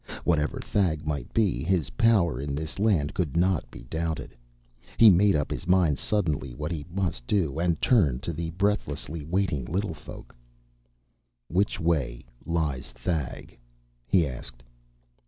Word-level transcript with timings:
Whatever 0.23 0.59
Thag 0.59 1.05
might 1.05 1.31
be, 1.31 1.61
his 1.61 1.91
power 1.91 2.39
in 2.41 2.55
this 2.55 2.79
land 2.79 3.13
could 3.13 3.37
not 3.37 3.69
be 3.69 3.83
doubted. 3.83 4.35
He 4.97 5.11
made 5.11 5.35
up 5.35 5.51
his 5.51 5.67
mind 5.67 5.99
suddenly 5.99 6.55
what 6.55 6.71
he 6.71 6.83
must 6.89 7.27
do, 7.27 7.59
and 7.59 7.79
turned 7.79 8.23
to 8.23 8.33
the 8.33 8.49
breathlessly 8.49 9.23
waiting 9.23 9.65
little 9.65 9.93
folk. 9.93 10.35
"Which 11.49 11.79
way 11.79 12.25
lies 12.43 12.89
Thag?" 12.91 13.55
he 14.07 14.25
asked. 14.25 14.63